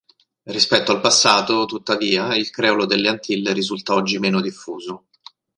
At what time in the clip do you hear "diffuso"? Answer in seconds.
4.41-5.09